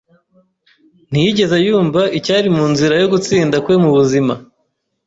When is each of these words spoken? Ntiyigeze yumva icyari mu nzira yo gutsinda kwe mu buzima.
Ntiyigeze 1.11 1.57
yumva 1.65 2.01
icyari 2.17 2.47
mu 2.55 2.65
nzira 2.71 2.93
yo 3.01 3.07
gutsinda 3.13 3.55
kwe 3.65 3.75
mu 3.83 3.89
buzima. 3.97 4.33